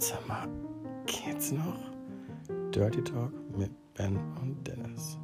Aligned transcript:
Sag 0.00 0.26
mal, 0.26 0.48
geht's 1.04 1.52
noch? 1.52 1.76
Dirty 2.70 3.04
Talk 3.04 3.32
mit 3.54 3.70
Ben 3.92 4.16
und 4.40 4.66
Dennis. 4.66 5.18